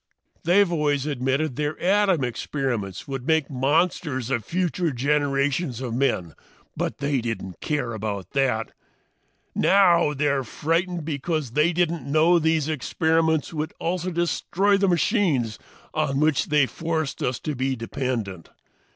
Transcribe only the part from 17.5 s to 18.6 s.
be dependent.